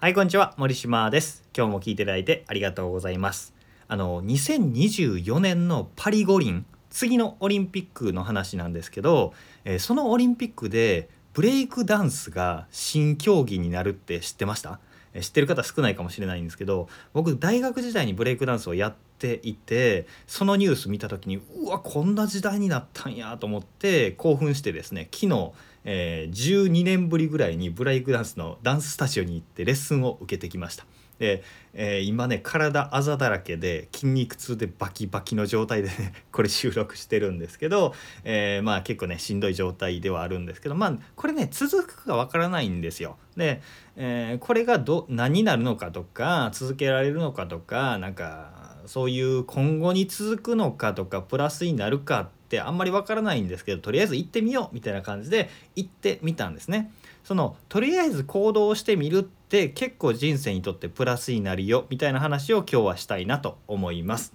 [0.00, 0.54] はい、こんにちは。
[0.56, 1.42] 森島です。
[1.56, 3.52] 今日も聞いていただいてありがとうございます。
[3.88, 9.34] あの、2024年のパリ五輪、次のオリンピックの話なんですけど、
[9.64, 14.78] えーそのオリンピックでブレイクダンスが新競技になるって知ってました？
[15.14, 25.50] えー知ってる方少ないかもしれないんですけど、僕大学時代にブレイクダンスをやっていて、そのニュース見た時に、うわ、こんな時代になったんやと思って興奮してですね、昨日、
[25.90, 30.84] えー12年ぶりぐらいにブレイクダンスのダンススタジオに行ってレッスンを受けてきました。
[31.18, 31.42] で、
[31.72, 43.16] えー今ね体あざだらけで筋肉痛でバキバキの状態でね これ収録してるんですけど、えーまあ結構ねしんどい状態ではあるんですけどまあこれね続くかわからないんですよ。
[43.38, 43.62] で、
[43.96, 48.57] えこれがど何になるのかとか続けられるのかとかなんか
[48.88, 56.90] そういう今後に続くのかとかプラスになるかってあんまりわからないんですけどとりあえず行ってみようみたいな感じで行ってみたんですね。
[57.22, 64.32] そのとりあえず行動してみるって結構人生にとってプラスになるよみたいな話を今日はしたいなと思います。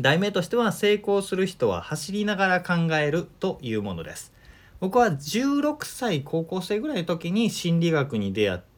[0.00, 4.32] 題名としては成功する人は走りながら考えるというものです。
[4.80, 8.75] 僕は16歳高校生ぐらいの時に心理学に出会って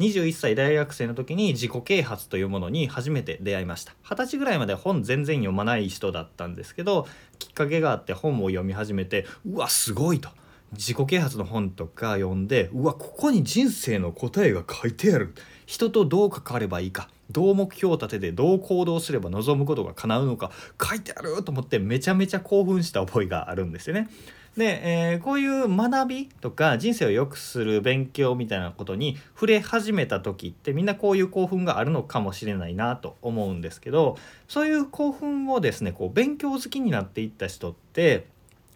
[0.00, 3.94] 21歳大学生の時に自己啓発というものに初めて出会いました。
[4.02, 7.06] 二十歳ぐらいまで本全然読まない人だったんですけど
[7.38, 10.28] きっかけがあって本を読み始めてうわすごいと。
[10.72, 15.34] 自己啓発の本とか読んでうわここに人生の答えが書いてある。
[15.66, 17.08] 人とどう関わればいいか。
[17.30, 20.50] どう目標を立ててどう行動すれば望むことが叶うのか
[20.82, 24.08] 書いてあると思ってめちゃめちゃ興奮した覚えがあるんですよね。
[24.56, 34.16] で、えーこういう学びとか人生を良くする勉強みたいなことに触れ始めた時ってみんなこういう興奮があるのかもしれないなと思うんですけど
[34.46, 38.26] そういう興奮をですねこう勉強好きになっていった人って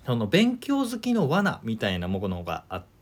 [0.05, 2.98] その勉強好きの罠みたいなものがあって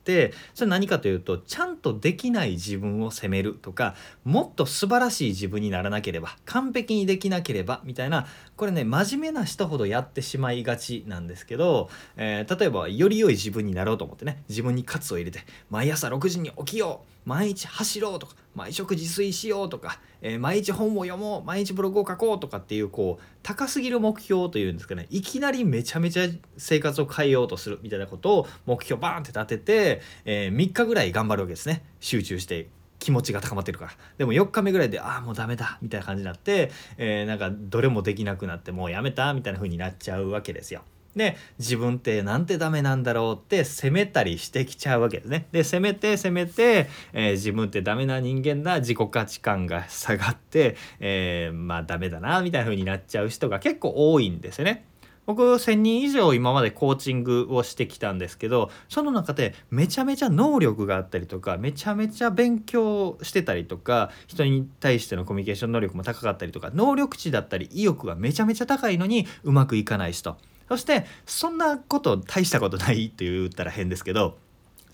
[0.54, 8.26] それ何かというとちゃんとできない自分を責めるとかもっと素晴らしい自分にならなければ完璧にできなければみたいな
[8.56, 25.06] これね真面目な人ほどやってしまいがちなんですけど、えー例えばより良い自分になろうと思ってね自分に喝を入れて毎朝6時に起きよう毎日走ろうとか毎食自炊しようとか、えー毎日本を読もう毎日ブログを書こうとかっていうこう高すぎる目標というんですかね。
[25.10, 31.82] いきなりめちゃめちゃ生活を変えようとするみたいなことを目標バーンって立てて、え3日ぐらい頑張るわけですね。
[32.00, 33.92] 集中して気持ちが高まってるから。
[34.18, 40.82] でも4日目ぐらいでああもうダメだみたいな感じになって、えーなんかどれもできなくなってもうやめたみたいな風になっちゃうわけですよ。
[41.16, 45.46] で自分ってなんてダメなんだろうって責めたりしてきちゃうわけですね。
[45.50, 54.84] で責めて責めて、えー自分ってダメな人間だ自己価値観が下がって、えーまあダメだなみたいな風になっちゃう人が結構多いんですよね。
[55.26, 70.36] 僕1,000人以上今までコーチングをしてきたんですけどその中でめちゃめちゃ能力があったりとかめちゃめちゃ勉強してたりとか人に対してのコミュニケーション能力も高かったりとか能力値だったり意欲がめちゃめちゃ高いのにうまくいかない人
[70.68, 74.38] そしてそんなこと大したことないって言ったら変ですけど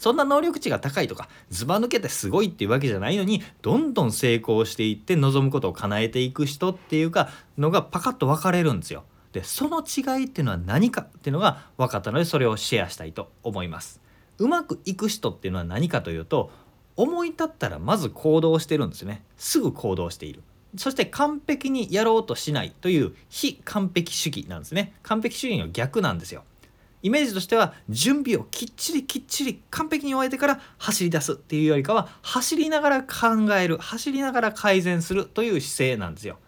[0.02, 9.04] そんな能力値が高いとかずば抜けてすごいっていうわけじゃないのにどんどん成功していって望むことを叶えていく人っていうかのがパカッと分かれるんですよ。
[9.30, 14.00] でその違いっていうのは何かっていうのが分かったのでそれをシェアしたいと思います。
[14.38, 16.50] うまくいく人っていうのは何かというと
[16.96, 19.22] 思い立ったらまず行動してるんですよね。
[19.36, 20.42] すぐ行動している。
[20.76, 24.94] そして完璧にやろうとしないという非完璧主義なんですね。
[25.02, 26.44] 完璧主義の逆なんですよ。
[27.02, 36.38] イメージとしては準備をきっちりきっちり完璧に終えてから走り出すっていうよりかは走りながら考える走りながら改善するという姿勢なんですよ。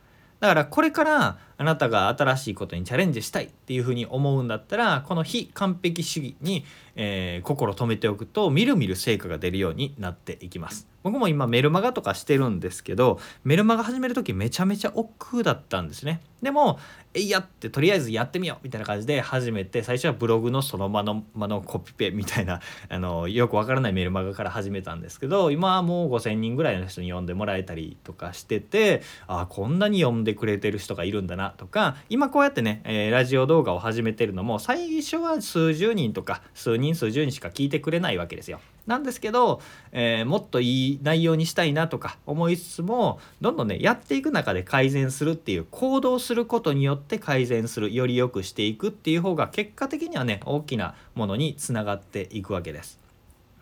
[0.40, 6.64] だからこれからあなたが新しいことにチャレンジしたいっていうふうに思うんだったらこの非完璧主義に、
[6.96, 10.86] えー心を止めておくとみるみる成果が出るようになっていきます。
[11.04, 16.20] 僕も今メルマガとかしてるんですけどメルマガ始める時めちゃめちゃ億劫だったんですね。
[16.42, 16.78] でも
[17.12, 38.60] えいやってとりあえずやってみようみたいな感じで始めて最初はブログのその場の場のコピペみたいなあのよくわからないメルマガから始めたんですけど今はもう5,000人ぐらいの人に読んでもらえたりとかしててあこんなに読んでくれてる人がいるんだなとか今こうやってね、えーラジオ動画を始めてるのも最初は数十人とか数人数十人しか聞いてくれないわけですよ。
[38.86, 39.62] なんですけど、
[39.92, 52.98] えーもっといい内容にしたいなとか思いつつもどんどんねやっていく中で改善するっていう行動することによって改善するより良くしていくっていう方が結果的にはね大きなものにつながっていくわけです。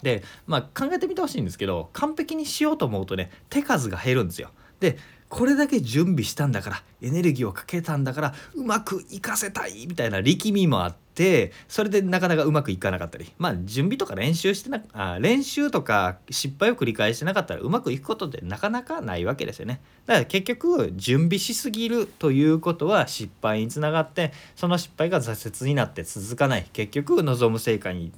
[0.03, 4.51] でまあ考えてみてほしいんですけど完璧にしようと思うとね手数が減るんですよ。
[4.81, 4.99] で
[5.33, 13.33] これだけ準備したんだからエネルギーをかけたんだからうまくいかせたいみたいな力みもあってそれでなかなかうまくいかなかったり。
[13.39, 19.81] まあ準備とか練習してなあ練習とか失敗を繰り返してなかったらうまくいくことってなかなかないわけですよね。
[20.05, 26.67] だから結局準備しすぎるということは失敗につながってその失敗が挫折になって続かない。
[26.75, 28.13] 結局望む成果に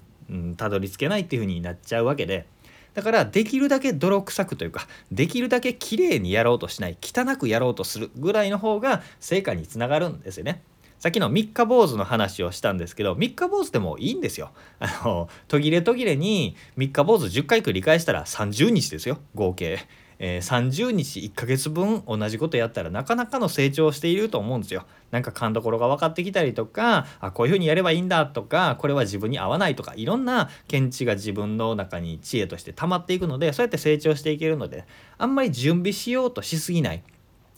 [0.57, 2.53] たど、うん、り着けないっていう風になっちゃうわけで。
[2.95, 10.63] だからできるだけ泥臭くというかできるだけ綺麗にやろうとしない汚くやろうとするぐらいの方が成果につながるんですよね。
[11.01, 14.53] さっきの三日坊主の話をしたんですけど三日坊主でもいいんですよ。
[14.79, 19.81] あの途切れ途切れに三日坊主10回繰り返したら30日ですよ合計。
[20.19, 24.85] えー、30日1ヶ月分同じことやったらなかなかの成長していると思うんですよ。
[25.11, 37.03] なんか勘どころが分かってきたりとかあこういうふうにやればいいんだとかこれは自分に合わないとかいろんな見地が自分の中に知恵として溜まっていくのでそうやって成長していけるのであんまり準備しようとしすぎない。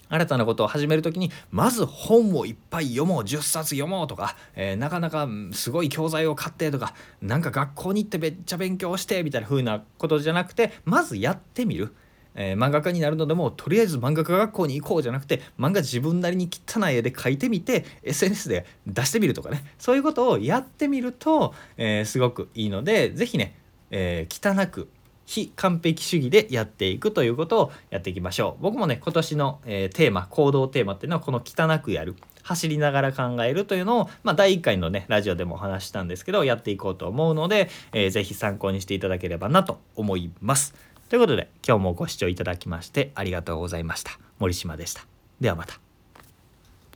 [0.08, 11.94] 新たなことを始める時にまず本をいっぱい読もう10冊読もうとか、えー、なかなかすごい教材を買ってとかなんか学校に行ってめっちゃ勉強してみたいな風なことじゃなくてまずやってみる。
[12.36, 23.58] えー、漫画家になるのでもとりあえず漫画家学校に行こうじゃなくて漫画自分なりに汚い絵で描いてみて SNS で出してみるとかね そういうことをやってみると、えー、すごくいいので是非ね、
[23.90, 24.88] えー、汚く
[25.24, 40.74] 非完璧主義でやっていくということをやっていきましょう僕もね今年の、えー、テーマ行動テーマっていうのはこの汚くやる走りながら考えるというのを、まあ、第1回のねラジオでもお話したんですけどやっていこうと思うので、えー、ぜ参考にしていただければなと思います。
[41.08, 44.12] ということで今日もご視聴いただきましてありがとうございました。
[44.38, 45.06] 森島でした。
[45.40, 45.85] ではまた。